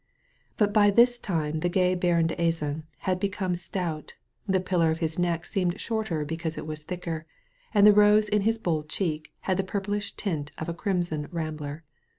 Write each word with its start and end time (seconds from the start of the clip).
But 0.57 0.73
by 0.73 0.89
this 0.89 1.19
time 1.19 1.59
the 1.59 1.69
gay 1.69 1.93
Baron 1.93 2.25
d'Azan 2.25 2.85
had 3.05 3.19
become 3.19 3.55
stout, 3.55 4.15
the 4.47 4.59
pillar 4.59 4.89
of 4.89 4.97
his 4.97 5.19
neck 5.19 5.45
seemed 5.45 5.79
shorter 5.79 6.25
because 6.25 6.57
it 6.57 6.65
was 6.65 6.81
thicker, 6.81 7.27
and 7.71 7.85
the 7.85 7.93
rose 7.93 8.27
in 8.27 8.41
his 8.41 8.57
bold 8.57 8.89
cheek 8.89 9.31
had 9.41 9.57
the 9.57 9.63
purplish 9.63 10.13
tint 10.13 10.51
of 10.57 10.67
a 10.67 10.73
crimson 10.73 11.27
rambler. 11.31 11.83